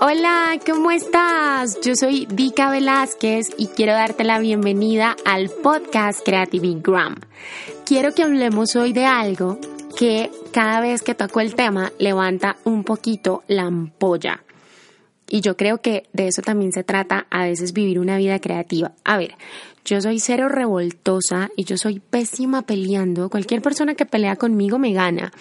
Hola, 0.00 0.58
¿cómo 0.66 0.90
estás? 0.90 1.78
Yo 1.80 1.94
soy 1.94 2.26
Vika 2.26 2.68
Velázquez 2.70 3.50
y 3.56 3.68
quiero 3.68 3.92
darte 3.92 4.24
la 4.24 4.38
bienvenida 4.40 5.16
al 5.24 5.50
podcast 5.50 6.24
Creative 6.24 6.80
Gram. 6.82 7.14
Quiero 7.86 8.12
que 8.12 8.24
hablemos 8.24 8.74
hoy 8.74 8.92
de 8.92 9.04
algo 9.04 9.58
que 9.96 10.30
cada 10.52 10.80
vez 10.80 11.02
que 11.02 11.14
toco 11.14 11.40
el 11.40 11.54
tema 11.54 11.92
levanta 11.98 12.56
un 12.64 12.82
poquito 12.82 13.44
la 13.46 13.62
ampolla. 13.62 14.43
Y 15.28 15.40
yo 15.40 15.56
creo 15.56 15.80
que 15.80 16.04
de 16.12 16.28
eso 16.28 16.42
también 16.42 16.72
se 16.72 16.84
trata 16.84 17.26
a 17.30 17.44
veces 17.44 17.72
vivir 17.72 17.98
una 17.98 18.18
vida 18.18 18.38
creativa. 18.38 18.92
A 19.04 19.16
ver, 19.16 19.34
yo 19.84 20.00
soy 20.00 20.20
cero 20.20 20.48
revoltosa 20.48 21.50
y 21.56 21.64
yo 21.64 21.76
soy 21.76 22.00
pésima 22.00 22.62
peleando. 22.62 23.28
Cualquier 23.28 23.62
persona 23.62 23.94
que 23.94 24.06
pelea 24.06 24.36
conmigo 24.36 24.78
me 24.78 24.92
gana. 24.92 25.32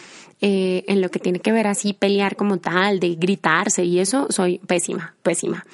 Eh, 0.41 0.83
en 0.87 0.99
lo 0.99 1.09
que 1.09 1.19
tiene 1.19 1.39
que 1.39 1.53
ver 1.53 1.67
así 1.67 1.93
pelear 1.93 2.35
como 2.35 2.57
tal, 2.57 2.99
de 2.99 3.15
gritarse 3.15 3.85
y 3.85 3.99
eso, 3.99 4.27
soy 4.29 4.57
pésima, 4.59 5.15
pésima. 5.23 5.65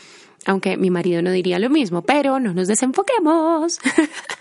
Aunque 0.46 0.78
mi 0.78 0.92
marido 0.92 1.24
no 1.24 1.32
diría 1.32 1.58
lo 1.58 1.72
mismo, 1.72 2.04
pero 2.04 2.40
no 2.40 2.54
nos 2.54 2.68
desenfoquemos. 2.68 3.80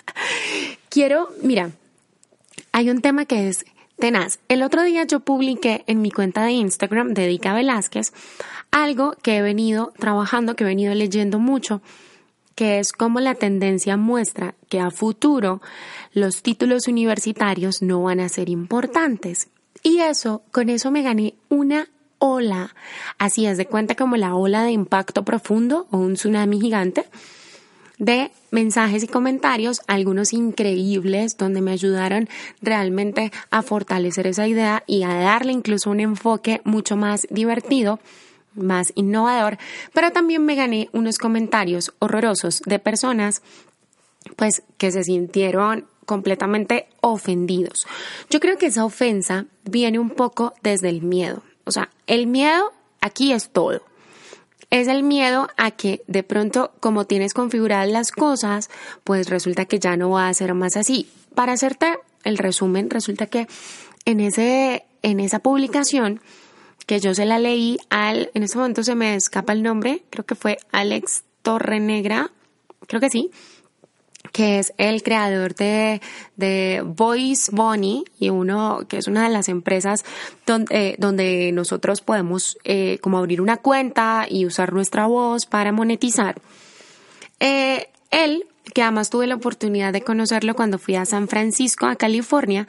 Quiero, 0.91 1.31
mira, 1.43 1.71
hay 2.73 2.91
un 2.91 3.01
tema 3.01 3.25
que 3.25 3.49
es 3.49 3.65
tenaz. 3.99 4.39
El 4.49 4.63
otro 4.63 4.83
día 4.83 5.05
yo 5.05 5.21
publiqué 5.21 5.85
en 5.87 6.01
mi 6.01 6.11
cuenta 6.11 6.45
de 6.45 6.53
Instagram, 6.53 7.15
Dedica 7.15 7.55
Velázquez, 7.55 8.13
algo 8.71 9.15
que 9.23 9.39
he 9.39 9.43
venido 9.43 9.93
trabajando, 9.99 10.57
que 10.57 10.65
he 10.65 10.67
venido 10.67 10.95
leyendo 10.95 11.39
mucho, 11.39 11.83
que 12.55 12.79
es 12.79 12.93
como 12.93 13.21
la 13.21 13.35
tendencia 13.35 13.97
muestra 13.97 14.55
que 14.69 14.81
a 14.81 14.91
futuro 14.91 15.61
los 16.13 16.43
títulos 16.43 16.89
universitarios 16.89 17.83
no 17.83 18.03
van 18.03 18.21
a 18.21 18.29
ser 18.29 18.49
importantes. 18.49 19.49
Y 19.83 20.01
eso, 20.01 20.43
con 20.51 20.69
eso 20.69 20.91
me 20.91 21.03
gané 21.03 21.35
una 21.49 21.89
ola, 22.19 22.75
así 23.19 23.47
es 23.47 23.59
de 23.59 23.67
cuenta 23.67 23.95
como 23.95 24.17
la 24.17 24.35
ola 24.35 24.65
de 24.65 24.73
impacto 24.73 25.25
profundo 25.25 25.87
o 25.91 25.99
un 25.99 26.15
tsunami 26.15 26.61
gigante 26.61 27.05
de 27.99 28.31
mensajes 28.51 29.03
y 29.03 29.09
comentarios, 29.09 29.81
algunos 29.87 30.33
increíbles, 30.33 31.37
donde 31.37 31.61
me 31.61 31.73
ayudaron 31.73 32.29
realmente 32.63 33.33
a 33.51 33.63
fortalecer 33.63 34.27
esa 34.27 34.47
idea 34.47 34.85
y 34.87 35.03
a 35.03 35.15
darle 35.15 35.53
incluso 35.53 35.91
un 35.91 36.01
enfoque 36.01 36.61
mucho 36.65 36.97
más 36.97 37.27
divertido 37.31 38.01
más 38.55 38.93
innovador, 38.97 39.57
pero 39.93 40.11
también 40.11 40.45
me 40.45 40.57
gané 40.57 40.89
unos 40.93 41.19
comentarios 41.19 41.95
horrorosos 42.01 42.61
de 42.67 42.79
personas 42.79 43.43
pues 44.37 44.63
que 44.77 44.91
se 44.91 45.05
sintieron 45.05 45.87
completamente 46.07 46.89
ofendidos. 47.01 47.87
Yo 48.31 48.41
creo 48.41 48.59
que 48.59 48.67
esa 48.67 48.85
ofensa 48.85 49.47
viene 49.65 49.99
un 49.99 50.11
poco 50.11 50.55
desde 50.63 50.89
el 50.89 51.03
miedo. 51.03 51.43
O 51.65 51.71
sea, 51.71 51.91
el 52.07 52.27
miedo 52.27 52.73
aquí 53.01 53.33
es 53.33 53.51
todo. 53.51 53.83
Es 54.71 54.87
el 54.87 55.03
miedo 55.03 55.49
a 55.57 55.71
que 55.71 56.03
de 56.07 56.23
pronto, 56.23 56.73
como 56.81 57.07
tienes 57.07 57.33
configuradas 57.33 57.89
las 57.89 58.13
cosas, 58.13 58.69
pues 59.03 59.31
resulta 59.31 59.65
que 59.65 59.79
ya 59.79 59.97
no 59.97 60.11
va 60.11 60.29
a 60.29 60.35
ser 60.35 60.53
más 60.55 60.77
así. 60.77 61.09
Para 61.35 61.53
hacerte 61.53 61.99
el 62.25 62.37
resumen, 62.37 62.91
resulta 62.91 63.27
que 63.27 63.47
en, 64.05 64.21
ese, 64.21 64.85
en 65.03 65.21
esa 65.21 65.39
publicación 65.39 66.21
que 66.87 67.01
yo 67.01 67.15
se 67.15 67.27
la 67.27 67.39
leí 67.39 67.79
al, 67.91 68.31
en 68.35 68.43
este 68.43 68.59
momento 68.59 68.83
se 68.83 68.95
me 68.95 69.15
escapa 69.15 69.53
el 69.53 69.63
nombre, 69.63 70.05
creo 70.11 70.25
que 70.25 70.35
fue 70.35 70.59
Alex 70.73 71.25
Torrenegra, 71.43 72.31
creo 72.87 73.01
que 73.01 73.11
sí, 73.11 73.31
que 74.33 74.59
es 74.59 74.73
el 74.79 75.03
creador 75.03 75.55
de, 75.55 76.01
de 76.37 76.83
Voice 76.85 77.51
Bunny 77.53 78.05
y 78.19 78.31
uno 78.31 78.81
que 78.89 78.99
es 78.99 79.07
una 79.09 79.25
de 79.25 79.31
las 79.31 79.49
empresas 79.49 80.05
donde, 80.47 80.91
eh, 80.91 80.97
donde 80.99 81.53
nosotros 81.53 82.01
podemos 82.01 82.59
eh, 82.65 82.99
como 83.01 83.19
abrir 83.19 83.41
una 83.41 83.57
cuenta 83.57 84.27
y 84.29 84.47
usar 84.47 84.73
nuestra 84.73 85.07
voz 85.07 85.47
para 85.47 85.73
monetizar. 85.73 86.41
Eh, 87.41 87.89
él, 88.11 88.45
que 88.75 88.83
además 88.83 89.11
tuve 89.11 89.27
la 89.27 89.37
oportunidad 89.37 89.93
de 89.93 90.03
conocerlo 90.03 90.55
cuando 90.55 90.79
fui 90.79 90.97
a 90.97 91.05
San 91.05 91.29
Francisco, 91.29 91.87
a 91.87 91.97
California, 91.97 92.67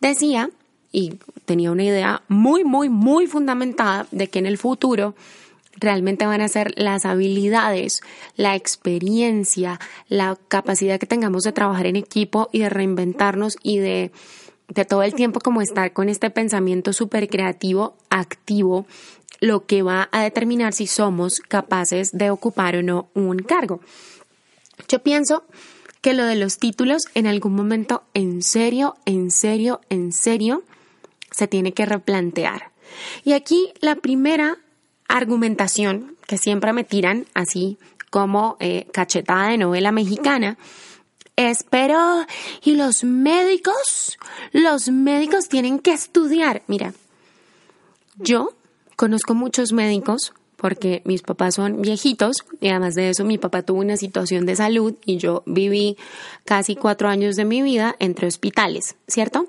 decía 0.00 0.50
y 0.92 1.14
tenía 1.46 1.72
una 1.72 1.84
idea 1.84 2.22
muy, 2.28 2.64
muy, 2.64 2.88
muy 2.88 3.26
fundamentada 3.26 4.06
de 4.10 4.28
que 4.28 4.38
en 4.38 4.46
el 4.46 4.58
futuro 4.58 5.14
realmente 5.82 6.26
van 6.26 6.40
a 6.40 6.48
ser 6.48 6.72
las 6.76 7.04
habilidades, 7.04 8.00
la 8.36 8.56
experiencia, 8.56 9.78
la 10.08 10.38
capacidad 10.48 10.98
que 10.98 11.06
tengamos 11.06 11.42
de 11.44 11.52
trabajar 11.52 11.86
en 11.86 11.96
equipo 11.96 12.48
y 12.52 12.60
de 12.60 12.70
reinventarnos 12.70 13.56
y 13.62 13.78
de, 13.78 14.12
de 14.68 14.84
todo 14.84 15.02
el 15.02 15.14
tiempo 15.14 15.40
como 15.40 15.60
estar 15.60 15.92
con 15.92 16.08
este 16.08 16.30
pensamiento 16.30 16.92
súper 16.92 17.28
creativo, 17.28 17.96
activo, 18.08 18.86
lo 19.40 19.66
que 19.66 19.82
va 19.82 20.08
a 20.12 20.22
determinar 20.22 20.72
si 20.72 20.86
somos 20.86 21.40
capaces 21.40 22.12
de 22.12 22.30
ocupar 22.30 22.76
o 22.76 22.82
no 22.82 23.08
un 23.14 23.38
cargo. 23.40 23.80
Yo 24.88 25.00
pienso 25.00 25.44
que 26.00 26.14
lo 26.14 26.24
de 26.24 26.36
los 26.36 26.58
títulos 26.58 27.04
en 27.14 27.26
algún 27.26 27.54
momento, 27.54 28.04
en 28.14 28.42
serio, 28.42 28.96
en 29.04 29.30
serio, 29.30 29.80
en 29.88 30.12
serio, 30.12 30.62
se 31.30 31.48
tiene 31.48 31.72
que 31.72 31.86
replantear. 31.86 32.70
Y 33.24 33.32
aquí 33.32 33.72
la 33.80 33.96
primera 33.96 34.58
argumentación 35.08 36.16
que 36.26 36.38
siempre 36.38 36.72
me 36.72 36.84
tiran 36.84 37.26
así 37.34 37.78
como 38.10 38.56
eh, 38.60 38.86
cachetada 38.92 39.48
de 39.48 39.58
novela 39.58 39.92
mexicana 39.92 40.58
es, 41.36 41.64
pero, 41.68 42.26
¿y 42.62 42.74
los 42.74 43.04
médicos? 43.04 44.18
Los 44.52 44.88
médicos 44.88 45.48
tienen 45.48 45.78
que 45.78 45.92
estudiar. 45.92 46.62
Mira, 46.66 46.92
yo 48.16 48.52
conozco 48.96 49.34
muchos 49.34 49.72
médicos 49.72 50.34
porque 50.56 51.02
mis 51.04 51.22
papás 51.22 51.56
son 51.56 51.82
viejitos 51.82 52.44
y 52.60 52.68
además 52.68 52.94
de 52.94 53.10
eso 53.10 53.24
mi 53.24 53.36
papá 53.36 53.62
tuvo 53.62 53.80
una 53.80 53.96
situación 53.96 54.46
de 54.46 54.54
salud 54.54 54.94
y 55.04 55.16
yo 55.16 55.42
viví 55.44 55.96
casi 56.44 56.76
cuatro 56.76 57.08
años 57.08 57.34
de 57.34 57.44
mi 57.44 57.62
vida 57.62 57.96
entre 57.98 58.28
hospitales, 58.28 58.94
¿cierto? 59.08 59.48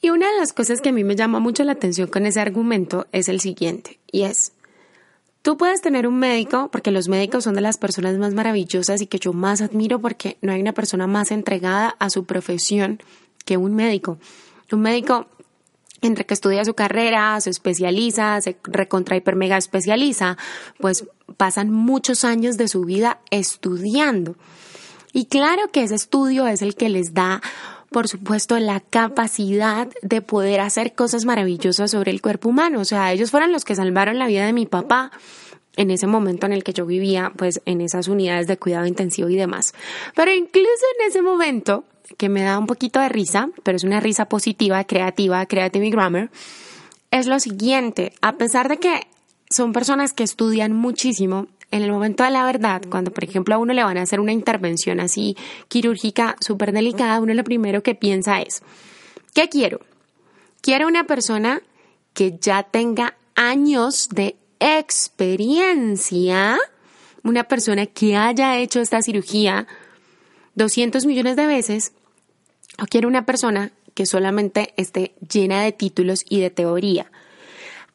Y 0.00 0.08
una 0.08 0.30
de 0.30 0.38
las 0.38 0.54
cosas 0.54 0.80
que 0.80 0.88
a 0.88 0.92
mí 0.92 1.04
me 1.04 1.16
llama 1.16 1.40
mucho 1.40 1.62
la 1.64 1.72
atención 1.72 2.08
con 2.08 2.24
ese 2.24 2.40
argumento 2.40 3.06
es 3.12 3.28
el 3.28 3.40
siguiente, 3.40 3.98
y 4.10 4.22
es, 4.22 4.52
tú 5.44 5.58
puedes 5.58 5.82
tener 5.82 6.08
un 6.08 6.18
médico, 6.18 6.70
porque 6.72 6.90
los 6.90 7.06
médicos 7.06 7.44
son 7.44 7.54
de 7.54 7.60
las 7.60 7.76
personas 7.76 8.16
más 8.16 8.32
maravillosas 8.32 9.02
y 9.02 9.06
que 9.06 9.18
yo 9.18 9.34
más 9.34 9.60
admiro 9.60 10.00
porque 10.00 10.38
no 10.40 10.52
hay 10.52 10.60
una 10.62 10.72
persona 10.72 11.06
más 11.06 11.30
entregada 11.30 11.94
a 11.98 12.08
su 12.08 12.24
profesión 12.24 13.02
que 13.44 13.58
un 13.58 13.74
médico. 13.74 14.18
Un 14.72 14.80
médico 14.80 15.26
entre 16.00 16.24
que 16.24 16.32
estudia 16.32 16.64
su 16.64 16.72
carrera, 16.72 17.38
se 17.42 17.50
especializa, 17.50 18.40
se 18.40 18.56
recontra 18.64 19.16
hiper 19.16 19.40
especializa, 19.42 20.38
pues 20.80 21.04
pasan 21.36 21.70
muchos 21.70 22.24
años 22.24 22.56
de 22.56 22.66
su 22.66 22.80
vida 22.84 23.20
estudiando. 23.30 24.36
Y 25.12 25.26
claro 25.26 25.70
que 25.70 25.82
ese 25.82 25.94
estudio 25.94 26.46
es 26.46 26.62
el 26.62 26.74
que 26.74 26.88
les 26.88 27.12
da 27.12 27.42
por 27.94 28.08
supuesto, 28.08 28.58
la 28.58 28.80
capacidad 28.80 29.86
de 30.02 30.20
poder 30.20 30.58
hacer 30.58 30.96
cosas 30.96 31.24
maravillosas 31.24 31.92
sobre 31.92 32.10
el 32.10 32.20
cuerpo 32.20 32.48
humano. 32.48 32.80
O 32.80 32.84
sea, 32.84 33.12
ellos 33.12 33.30
fueron 33.30 33.52
los 33.52 33.64
que 33.64 33.76
salvaron 33.76 34.18
la 34.18 34.26
vida 34.26 34.44
de 34.44 34.52
mi 34.52 34.66
papá 34.66 35.12
en 35.76 35.92
ese 35.92 36.08
momento 36.08 36.44
en 36.44 36.52
el 36.52 36.64
que 36.64 36.72
yo 36.72 36.86
vivía, 36.86 37.32
pues 37.36 37.62
en 37.66 37.80
esas 37.80 38.08
unidades 38.08 38.48
de 38.48 38.56
cuidado 38.56 38.86
intensivo 38.86 39.28
y 39.28 39.36
demás. 39.36 39.74
Pero 40.16 40.32
incluso 40.32 40.84
en 40.98 41.06
ese 41.06 41.22
momento, 41.22 41.84
que 42.18 42.28
me 42.28 42.42
da 42.42 42.58
un 42.58 42.66
poquito 42.66 42.98
de 42.98 43.08
risa, 43.08 43.50
pero 43.62 43.76
es 43.76 43.84
una 43.84 44.00
risa 44.00 44.24
positiva, 44.24 44.82
creativa, 44.82 45.46
creative 45.46 45.90
grammar, 45.90 46.30
es 47.12 47.28
lo 47.28 47.38
siguiente, 47.38 48.12
a 48.20 48.32
pesar 48.32 48.68
de 48.68 48.78
que 48.78 49.02
son 49.50 49.72
personas 49.72 50.12
que 50.12 50.24
estudian 50.24 50.72
muchísimo, 50.72 51.46
en 51.70 51.82
el 51.82 51.90
momento 51.90 52.24
de 52.24 52.30
la 52.30 52.44
verdad, 52.44 52.82
cuando 52.88 53.10
por 53.12 53.24
ejemplo 53.24 53.54
a 53.54 53.58
uno 53.58 53.72
le 53.72 53.82
van 53.82 53.98
a 53.98 54.02
hacer 54.02 54.20
una 54.20 54.32
intervención 54.32 55.00
así 55.00 55.36
quirúrgica 55.68 56.36
súper 56.40 56.72
delicada, 56.72 57.20
uno 57.20 57.34
lo 57.34 57.44
primero 57.44 57.82
que 57.82 57.94
piensa 57.94 58.40
es, 58.40 58.62
¿qué 59.34 59.48
quiero? 59.48 59.80
Quiero 60.60 60.86
una 60.86 61.04
persona 61.04 61.62
que 62.12 62.38
ya 62.40 62.62
tenga 62.62 63.16
años 63.34 64.08
de 64.10 64.36
experiencia, 64.60 66.58
una 67.22 67.44
persona 67.44 67.86
que 67.86 68.16
haya 68.16 68.58
hecho 68.58 68.80
esta 68.80 69.02
cirugía 69.02 69.66
200 70.54 71.04
millones 71.06 71.36
de 71.36 71.46
veces, 71.46 71.92
o 72.80 72.86
quiero 72.86 73.08
una 73.08 73.26
persona 73.26 73.72
que 73.94 74.06
solamente 74.06 74.74
esté 74.76 75.14
llena 75.28 75.62
de 75.62 75.72
títulos 75.72 76.24
y 76.28 76.40
de 76.40 76.50
teoría. 76.50 77.10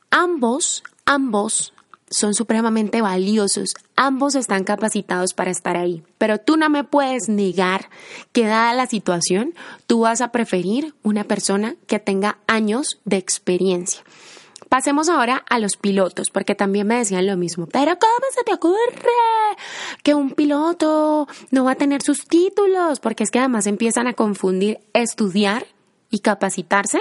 Ambos, 0.09 0.83
ambos 1.05 1.73
son 2.09 2.33
supremamente 2.33 3.01
valiosos. 3.01 3.75
Ambos 3.95 4.35
están 4.35 4.63
capacitados 4.63 5.33
para 5.33 5.51
estar 5.51 5.77
ahí. 5.77 6.03
Pero 6.17 6.39
tú 6.39 6.57
no 6.57 6.69
me 6.69 6.83
puedes 6.83 7.29
negar 7.29 7.89
que 8.31 8.45
dada 8.45 8.73
la 8.73 8.87
situación, 8.87 9.53
tú 9.87 10.01
vas 10.01 10.21
a 10.21 10.31
preferir 10.31 10.93
una 11.03 11.23
persona 11.23 11.75
que 11.87 11.99
tenga 11.99 12.39
años 12.47 12.99
de 13.05 13.17
experiencia. 13.17 14.03
Pasemos 14.69 15.09
ahora 15.09 15.43
a 15.49 15.57
los 15.57 15.77
pilotos, 15.77 16.29
porque 16.29 16.53
también 16.53 16.85
me 16.85 16.97
decían 16.99 17.25
lo 17.25 17.35
mismo. 17.37 17.65
Pero 17.65 17.97
¿cómo 17.97 18.25
se 18.35 18.43
te 18.43 18.53
ocurre 18.53 18.77
que 20.03 20.13
un 20.13 20.31
piloto 20.31 21.27
no 21.49 21.63
va 21.63 21.71
a 21.71 21.75
tener 21.75 22.03
sus 22.03 22.25
títulos? 22.25 22.99
Porque 22.99 23.23
es 23.23 23.31
que 23.31 23.39
además 23.39 23.65
empiezan 23.65 24.05
a 24.05 24.13
confundir 24.13 24.79
estudiar 24.93 25.65
y 26.11 26.19
capacitarse 26.19 26.99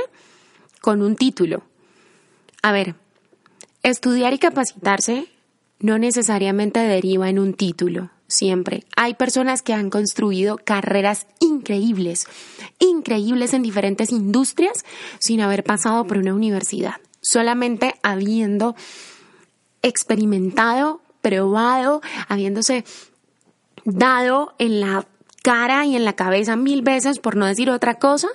con 0.80 1.02
un 1.02 1.14
título. 1.14 1.62
A 2.62 2.72
ver, 2.72 2.94
Estudiar 3.88 4.34
y 4.34 4.38
capacitarse 4.38 5.28
no 5.78 5.96
necesariamente 5.96 6.78
deriva 6.80 7.30
en 7.30 7.38
un 7.38 7.54
título, 7.54 8.10
siempre. 8.26 8.84
Hay 8.96 9.14
personas 9.14 9.62
que 9.62 9.72
han 9.72 9.88
construido 9.88 10.58
carreras 10.58 11.26
increíbles, 11.40 12.26
increíbles 12.80 13.54
en 13.54 13.62
diferentes 13.62 14.12
industrias 14.12 14.84
sin 15.18 15.40
haber 15.40 15.64
pasado 15.64 16.06
por 16.06 16.18
una 16.18 16.34
universidad, 16.34 16.96
solamente 17.22 17.94
habiendo 18.02 18.76
experimentado, 19.80 21.00
probado, 21.22 22.02
habiéndose 22.28 22.84
dado 23.86 24.54
en 24.58 24.80
la 24.80 25.06
cara 25.48 25.86
y 25.86 25.96
en 25.96 26.04
la 26.04 26.12
cabeza 26.12 26.56
mil 26.56 26.82
veces, 26.82 27.20
por 27.20 27.34
no 27.34 27.46
decir 27.46 27.70
otra 27.70 27.94
cosa, 27.94 28.28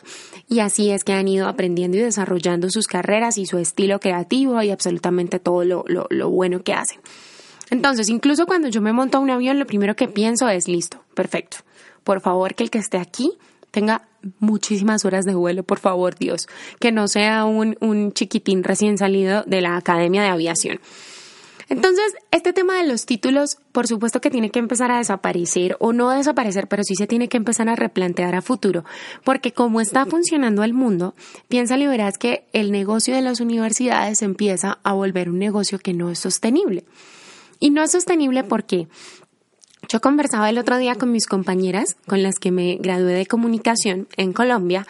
y 0.49 0.61
así 0.61 0.89
es 0.89 1.03
que 1.03 1.13
han 1.13 1.27
ido 1.27 1.47
aprendiendo 1.47 1.95
y 1.95 2.01
desarrollando 2.01 2.71
sus 2.71 2.87
carreras 2.87 3.37
y 3.37 3.45
su 3.45 3.59
estilo 3.59 3.99
creativo 3.99 4.59
y 4.63 4.71
absolutamente 4.71 5.37
todo 5.37 5.63
lo, 5.63 5.85
lo, 5.87 6.29
bueno 6.31 6.63
que 6.63 6.73
hacen. 6.73 6.99
Entonces, 7.69 8.09
incluso 8.09 8.47
cuando 8.47 8.67
yo 8.67 8.81
me 8.81 8.93
monto 8.93 9.19
a 9.19 9.21
un 9.21 9.29
avión, 9.29 9.59
lo 9.59 9.67
primero 9.67 9.95
que 9.95 10.07
pienso 10.07 10.49
es, 10.49 10.67
listo, 10.67 11.03
perfecto. 11.13 11.57
Por 12.03 12.19
favor, 12.19 12.55
que 12.55 12.63
el 12.63 12.71
que 12.71 12.79
esté 12.79 12.97
aquí 12.97 13.33
tenga 13.69 14.07
muchísimas 14.39 15.05
horas 15.05 15.23
de 15.23 15.35
vuelo, 15.35 15.61
por 15.61 15.77
favor, 15.77 16.15
Dios, 16.15 16.47
que 16.79 16.91
no 16.91 17.07
sea 17.07 17.45
un, 17.45 17.77
un 17.79 18.11
chiquitín 18.13 18.63
recién 18.63 18.97
salido 18.97 19.43
de 19.45 19.61
la 19.61 19.77
Academia 19.77 20.23
de 20.23 20.29
Aviación. 20.29 20.79
Entonces, 21.69 22.13
este 22.31 22.53
tema 22.53 22.77
de 22.77 22.87
los 22.87 23.05
títulos, 23.05 23.57
por 23.71 23.87
supuesto 23.87 24.21
que 24.21 24.29
tiene 24.29 24.51
que 24.51 24.59
empezar 24.59 24.91
a 24.91 24.97
desaparecer 24.97 25.77
o 25.79 25.93
no 25.93 26.09
desaparecer, 26.09 26.67
pero 26.67 26.83
sí 26.83 26.95
se 26.95 27.07
tiene 27.07 27.29
que 27.29 27.37
empezar 27.37 27.69
a 27.69 27.75
replantear 27.75 28.35
a 28.35 28.41
futuro, 28.41 28.83
porque 29.23 29.53
como 29.53 29.81
está 29.81 30.05
funcionando 30.05 30.63
el 30.63 30.73
mundo, 30.73 31.15
piensa 31.47 31.77
y 31.77 32.11
que 32.19 32.45
el 32.53 32.71
negocio 32.71 33.15
de 33.15 33.21
las 33.21 33.39
universidades 33.39 34.21
empieza 34.21 34.79
a 34.83 34.93
volver 34.93 35.29
un 35.29 35.39
negocio 35.39 35.79
que 35.79 35.93
no 35.93 36.09
es 36.09 36.19
sostenible. 36.19 36.85
Y 37.59 37.69
no 37.69 37.81
es 37.81 37.91
sostenible 37.91 38.43
porque 38.43 38.87
yo 39.89 40.01
conversaba 40.01 40.49
el 40.49 40.57
otro 40.57 40.77
día 40.77 40.95
con 40.95 41.11
mis 41.11 41.27
compañeras 41.27 41.95
con 42.07 42.23
las 42.23 42.39
que 42.39 42.51
me 42.51 42.75
gradué 42.75 43.13
de 43.13 43.25
comunicación 43.25 44.07
en 44.17 44.33
Colombia 44.33 44.87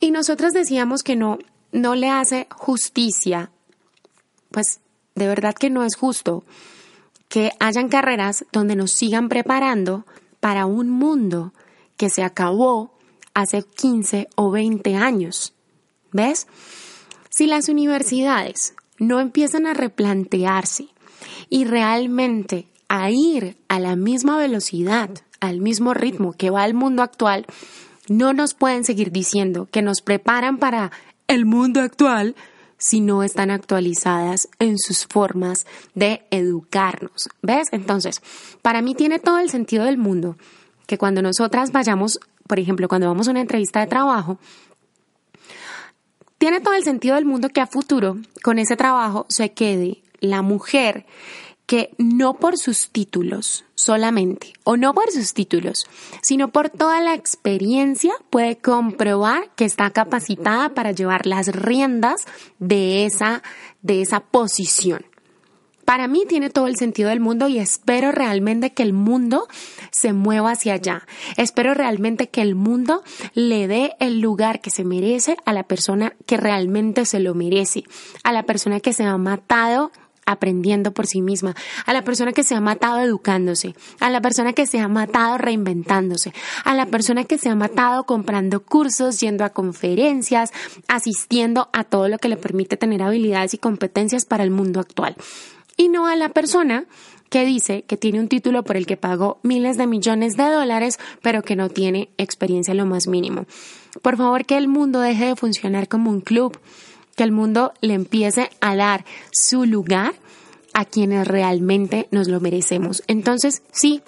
y 0.00 0.10
nosotras 0.10 0.52
decíamos 0.52 1.02
que 1.02 1.16
no 1.16 1.38
no 1.72 1.94
le 1.94 2.08
hace 2.08 2.46
justicia 2.50 3.50
pues 4.50 4.80
de 5.16 5.26
verdad 5.26 5.54
que 5.54 5.70
no 5.70 5.82
es 5.82 5.96
justo 5.96 6.44
que 7.28 7.50
hayan 7.58 7.88
carreras 7.88 8.44
donde 8.52 8.76
nos 8.76 8.92
sigan 8.92 9.28
preparando 9.28 10.06
para 10.38 10.66
un 10.66 10.90
mundo 10.90 11.52
que 11.96 12.08
se 12.08 12.22
acabó 12.22 12.92
hace 13.34 13.62
15 13.62 14.28
o 14.36 14.50
20 14.50 14.94
años. 14.94 15.54
¿Ves? 16.12 16.46
Si 17.30 17.46
las 17.46 17.68
universidades 17.68 18.74
no 18.98 19.20
empiezan 19.20 19.66
a 19.66 19.74
replantearse 19.74 20.88
y 21.50 21.64
realmente 21.64 22.68
a 22.88 23.10
ir 23.10 23.56
a 23.68 23.80
la 23.80 23.96
misma 23.96 24.38
velocidad, 24.38 25.10
al 25.40 25.60
mismo 25.60 25.94
ritmo 25.94 26.32
que 26.32 26.50
va 26.50 26.64
el 26.64 26.74
mundo 26.74 27.02
actual, 27.02 27.46
no 28.08 28.32
nos 28.32 28.54
pueden 28.54 28.84
seguir 28.84 29.10
diciendo 29.10 29.68
que 29.70 29.82
nos 29.82 30.00
preparan 30.00 30.58
para 30.58 30.92
el 31.26 31.44
mundo 31.44 31.80
actual 31.80 32.36
si 32.78 33.00
no 33.00 33.22
están 33.22 33.50
actualizadas 33.50 34.48
en 34.58 34.78
sus 34.78 35.06
formas 35.06 35.66
de 35.94 36.26
educarnos. 36.30 37.28
¿Ves? 37.42 37.68
Entonces, 37.72 38.22
para 38.62 38.82
mí 38.82 38.94
tiene 38.94 39.18
todo 39.18 39.38
el 39.38 39.50
sentido 39.50 39.84
del 39.84 39.98
mundo 39.98 40.36
que 40.86 40.98
cuando 40.98 41.22
nosotras 41.22 41.72
vayamos, 41.72 42.20
por 42.46 42.58
ejemplo, 42.58 42.88
cuando 42.88 43.08
vamos 43.08 43.28
a 43.28 43.32
una 43.32 43.40
entrevista 43.40 43.80
de 43.80 43.86
trabajo, 43.86 44.38
tiene 46.38 46.60
todo 46.60 46.74
el 46.74 46.84
sentido 46.84 47.14
del 47.14 47.24
mundo 47.24 47.48
que 47.48 47.60
a 47.60 47.66
futuro 47.66 48.18
con 48.42 48.58
ese 48.58 48.76
trabajo 48.76 49.26
se 49.28 49.52
quede 49.52 50.02
la 50.20 50.42
mujer 50.42 51.06
que 51.66 51.90
no 51.98 52.34
por 52.34 52.56
sus 52.56 52.90
títulos 52.90 53.64
solamente, 53.74 54.52
o 54.64 54.76
no 54.76 54.94
por 54.94 55.10
sus 55.10 55.34
títulos, 55.34 55.86
sino 56.22 56.48
por 56.48 56.70
toda 56.70 57.00
la 57.00 57.14
experiencia 57.14 58.12
puede 58.30 58.56
comprobar 58.56 59.50
que 59.56 59.64
está 59.64 59.90
capacitada 59.90 60.74
para 60.74 60.92
llevar 60.92 61.26
las 61.26 61.48
riendas 61.48 62.24
de 62.58 63.04
esa, 63.04 63.42
de 63.82 64.00
esa 64.00 64.20
posición. 64.20 65.04
Para 65.84 66.08
mí 66.08 66.24
tiene 66.28 66.50
todo 66.50 66.66
el 66.66 66.76
sentido 66.76 67.10
del 67.10 67.20
mundo 67.20 67.46
y 67.46 67.60
espero 67.60 68.10
realmente 68.10 68.72
que 68.72 68.82
el 68.82 68.92
mundo 68.92 69.46
se 69.92 70.12
mueva 70.12 70.50
hacia 70.50 70.74
allá. 70.74 71.06
Espero 71.36 71.74
realmente 71.74 72.28
que 72.28 72.42
el 72.42 72.56
mundo 72.56 73.04
le 73.34 73.68
dé 73.68 73.94
el 74.00 74.18
lugar 74.18 74.60
que 74.60 74.70
se 74.70 74.84
merece 74.84 75.36
a 75.44 75.52
la 75.52 75.62
persona 75.62 76.12
que 76.26 76.36
realmente 76.36 77.04
se 77.04 77.20
lo 77.20 77.36
merece, 77.36 77.84
a 78.24 78.32
la 78.32 78.42
persona 78.42 78.80
que 78.80 78.92
se 78.92 79.04
ha 79.04 79.16
matado 79.16 79.92
aprendiendo 80.26 80.92
por 80.92 81.06
sí 81.06 81.22
misma, 81.22 81.54
a 81.86 81.92
la 81.92 82.02
persona 82.02 82.32
que 82.32 82.44
se 82.44 82.54
ha 82.54 82.60
matado 82.60 83.00
educándose, 83.00 83.74
a 84.00 84.10
la 84.10 84.20
persona 84.20 84.52
que 84.52 84.66
se 84.66 84.80
ha 84.80 84.88
matado 84.88 85.38
reinventándose, 85.38 86.32
a 86.64 86.74
la 86.74 86.86
persona 86.86 87.24
que 87.24 87.38
se 87.38 87.48
ha 87.48 87.54
matado 87.54 88.04
comprando 88.04 88.62
cursos, 88.62 89.20
yendo 89.20 89.44
a 89.44 89.50
conferencias, 89.50 90.52
asistiendo 90.88 91.68
a 91.72 91.84
todo 91.84 92.08
lo 92.08 92.18
que 92.18 92.28
le 92.28 92.36
permite 92.36 92.76
tener 92.76 93.02
habilidades 93.02 93.54
y 93.54 93.58
competencias 93.58 94.24
para 94.24 94.44
el 94.44 94.50
mundo 94.50 94.80
actual. 94.80 95.16
Y 95.76 95.88
no 95.88 96.06
a 96.06 96.16
la 96.16 96.30
persona 96.30 96.84
que 97.28 97.44
dice 97.44 97.82
que 97.82 97.96
tiene 97.96 98.20
un 98.20 98.28
título 98.28 98.62
por 98.62 98.76
el 98.76 98.86
que 98.86 98.96
pagó 98.96 99.38
miles 99.42 99.76
de 99.76 99.86
millones 99.86 100.36
de 100.36 100.44
dólares, 100.44 100.98
pero 101.22 101.42
que 101.42 101.56
no 101.56 101.68
tiene 101.68 102.08
experiencia 102.18 102.72
en 102.72 102.78
lo 102.78 102.86
más 102.86 103.06
mínimo. 103.06 103.46
Por 104.02 104.16
favor, 104.16 104.44
que 104.44 104.56
el 104.56 104.68
mundo 104.68 105.00
deje 105.00 105.26
de 105.26 105.36
funcionar 105.36 105.88
como 105.88 106.10
un 106.10 106.20
club 106.20 106.58
que 107.16 107.24
el 107.24 107.32
mundo 107.32 107.72
le 107.80 107.94
empiece 107.94 108.50
a 108.60 108.76
dar 108.76 109.04
su 109.32 109.64
lugar 109.64 110.14
a 110.72 110.84
quienes 110.84 111.26
realmente 111.26 112.06
nos 112.10 112.28
lo 112.28 112.40
merecemos. 112.40 113.02
Entonces, 113.06 113.62
sí, 113.72 114.02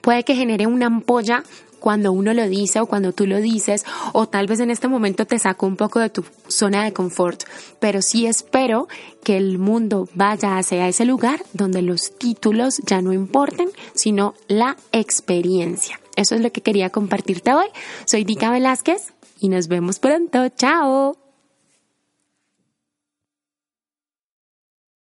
puede 0.00 0.24
que 0.24 0.34
genere 0.34 0.66
una 0.66 0.86
ampolla 0.86 1.44
cuando 1.82 2.12
uno 2.12 2.32
lo 2.32 2.48
dice 2.48 2.80
o 2.80 2.86
cuando 2.86 3.12
tú 3.12 3.26
lo 3.26 3.38
dices, 3.40 3.84
o 4.12 4.28
tal 4.28 4.46
vez 4.46 4.60
en 4.60 4.70
este 4.70 4.86
momento 4.86 5.26
te 5.26 5.38
saco 5.38 5.66
un 5.66 5.76
poco 5.76 5.98
de 5.98 6.10
tu 6.10 6.24
zona 6.46 6.84
de 6.84 6.92
confort, 6.92 7.42
pero 7.80 8.00
sí 8.02 8.24
espero 8.24 8.86
que 9.24 9.36
el 9.36 9.58
mundo 9.58 10.08
vaya 10.14 10.58
hacia 10.58 10.88
ese 10.88 11.04
lugar 11.04 11.44
donde 11.52 11.82
los 11.82 12.16
títulos 12.16 12.80
ya 12.86 13.02
no 13.02 13.12
importen, 13.12 13.68
sino 13.94 14.34
la 14.46 14.76
experiencia. 14.92 16.00
Eso 16.14 16.36
es 16.36 16.40
lo 16.40 16.52
que 16.52 16.60
quería 16.60 16.90
compartirte 16.90 17.52
hoy. 17.52 17.66
Soy 18.04 18.24
Dika 18.24 18.50
Velázquez 18.50 19.12
y 19.40 19.48
nos 19.48 19.66
vemos 19.66 19.98
pronto. 19.98 20.48
Chao. 20.50 21.21